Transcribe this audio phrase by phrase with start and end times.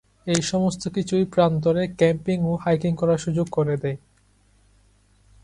[0.27, 3.97] এই সমস্তকিছুই প্রান্তরে ক্যাম্পিং ও হাইকিং করার সুযোগ করে দেয়।